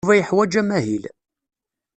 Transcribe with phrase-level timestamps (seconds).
[0.03, 1.03] Yuba yeḥwaj amahil.